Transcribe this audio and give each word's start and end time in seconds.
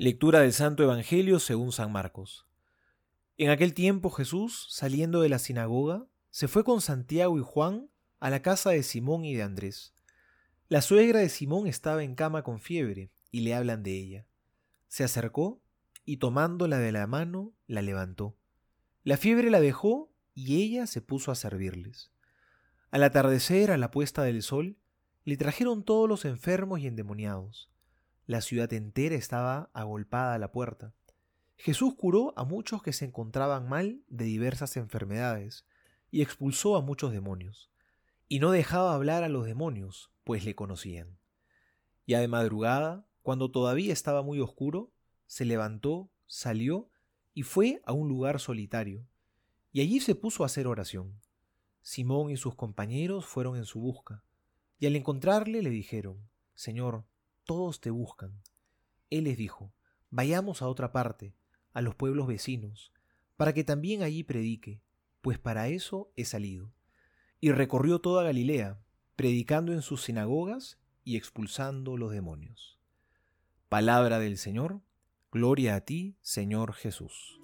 Lectura 0.00 0.42
del 0.42 0.52
Santo 0.52 0.84
Evangelio 0.84 1.40
según 1.40 1.72
San 1.72 1.90
Marcos. 1.90 2.46
En 3.36 3.50
aquel 3.50 3.74
tiempo 3.74 4.10
Jesús, 4.10 4.68
saliendo 4.70 5.22
de 5.22 5.28
la 5.28 5.40
sinagoga, 5.40 6.06
se 6.30 6.46
fue 6.46 6.62
con 6.62 6.80
Santiago 6.80 7.36
y 7.36 7.42
Juan 7.42 7.90
a 8.20 8.30
la 8.30 8.40
casa 8.40 8.70
de 8.70 8.84
Simón 8.84 9.24
y 9.24 9.34
de 9.34 9.42
Andrés. 9.42 9.96
La 10.68 10.82
suegra 10.82 11.18
de 11.18 11.28
Simón 11.28 11.66
estaba 11.66 12.04
en 12.04 12.14
cama 12.14 12.44
con 12.44 12.60
fiebre, 12.60 13.10
y 13.32 13.40
le 13.40 13.56
hablan 13.56 13.82
de 13.82 13.98
ella. 13.98 14.26
Se 14.86 15.02
acercó, 15.02 15.60
y 16.04 16.18
tomándola 16.18 16.78
de 16.78 16.92
la 16.92 17.08
mano, 17.08 17.52
la 17.66 17.82
levantó. 17.82 18.36
La 19.02 19.16
fiebre 19.16 19.50
la 19.50 19.60
dejó, 19.60 20.12
y 20.32 20.62
ella 20.62 20.86
se 20.86 21.02
puso 21.02 21.32
a 21.32 21.34
servirles. 21.34 22.12
Al 22.92 23.02
atardecer, 23.02 23.72
a 23.72 23.76
la 23.76 23.90
puesta 23.90 24.22
del 24.22 24.44
sol, 24.44 24.76
le 25.24 25.36
trajeron 25.36 25.82
todos 25.82 26.08
los 26.08 26.24
enfermos 26.24 26.78
y 26.78 26.86
endemoniados 26.86 27.68
la 28.28 28.42
ciudad 28.42 28.70
entera 28.74 29.16
estaba 29.16 29.70
agolpada 29.72 30.34
a 30.34 30.38
la 30.38 30.52
puerta. 30.52 30.92
Jesús 31.56 31.94
curó 31.96 32.34
a 32.36 32.44
muchos 32.44 32.82
que 32.82 32.92
se 32.92 33.06
encontraban 33.06 33.70
mal 33.70 34.02
de 34.06 34.26
diversas 34.26 34.76
enfermedades 34.76 35.64
y 36.10 36.20
expulsó 36.20 36.76
a 36.76 36.82
muchos 36.82 37.10
demonios. 37.10 37.70
Y 38.28 38.40
no 38.40 38.50
dejaba 38.50 38.94
hablar 38.94 39.24
a 39.24 39.30
los 39.30 39.46
demonios, 39.46 40.10
pues 40.24 40.44
le 40.44 40.54
conocían. 40.54 41.16
Ya 42.06 42.20
de 42.20 42.28
madrugada, 42.28 43.06
cuando 43.22 43.50
todavía 43.50 43.94
estaba 43.94 44.22
muy 44.22 44.40
oscuro, 44.40 44.92
se 45.26 45.46
levantó, 45.46 46.10
salió 46.26 46.90
y 47.32 47.44
fue 47.44 47.80
a 47.86 47.92
un 47.92 48.08
lugar 48.08 48.40
solitario, 48.40 49.06
y 49.72 49.80
allí 49.80 50.00
se 50.00 50.14
puso 50.14 50.42
a 50.42 50.46
hacer 50.46 50.66
oración. 50.66 51.18
Simón 51.80 52.30
y 52.30 52.36
sus 52.36 52.54
compañeros 52.54 53.24
fueron 53.24 53.56
en 53.56 53.64
su 53.64 53.80
busca, 53.80 54.22
y 54.78 54.84
al 54.84 54.96
encontrarle 54.96 55.62
le 55.62 55.70
dijeron, 55.70 56.28
Señor, 56.54 57.06
todos 57.48 57.80
te 57.80 57.88
buscan. 57.88 58.42
Él 59.08 59.24
les 59.24 59.38
dijo, 59.38 59.72
vayamos 60.10 60.60
a 60.60 60.68
otra 60.68 60.92
parte, 60.92 61.34
a 61.72 61.80
los 61.80 61.94
pueblos 61.94 62.26
vecinos, 62.26 62.92
para 63.38 63.54
que 63.54 63.64
también 63.64 64.02
allí 64.02 64.22
predique, 64.22 64.82
pues 65.22 65.38
para 65.38 65.68
eso 65.68 66.12
he 66.14 66.26
salido. 66.26 66.74
Y 67.40 67.52
recorrió 67.52 68.02
toda 68.02 68.22
Galilea, 68.22 68.82
predicando 69.16 69.72
en 69.72 69.80
sus 69.80 70.02
sinagogas 70.02 70.78
y 71.04 71.16
expulsando 71.16 71.96
los 71.96 72.12
demonios. 72.12 72.78
Palabra 73.70 74.18
del 74.18 74.36
Señor, 74.36 74.82
gloria 75.32 75.74
a 75.74 75.80
ti, 75.80 76.18
Señor 76.20 76.74
Jesús. 76.74 77.37